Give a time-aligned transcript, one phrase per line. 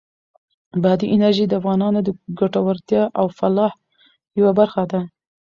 [0.83, 2.09] بادي انرژي د افغانانو د
[2.39, 3.73] ګټورتیا او فلاح
[4.39, 5.01] یوه برخه ده.